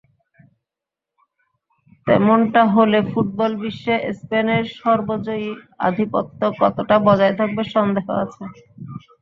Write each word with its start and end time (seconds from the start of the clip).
তেমনটা 2.07 2.61
হলে 2.75 2.99
ফুটবল 3.11 3.51
বিশ্বে 3.61 3.95
স্পেনের 4.19 4.63
সর্বজয়ী 4.79 5.49
আধিপত্য 5.87 6.39
কতটা 6.61 6.95
বজায় 7.07 7.35
থাকবে 7.39 7.63
সন্দেহ 7.75 8.05
আছে। 8.23 8.43